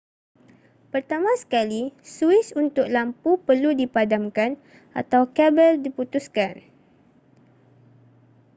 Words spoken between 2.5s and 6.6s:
untuk lampu perlu dipadamkan atau kabel diputuskan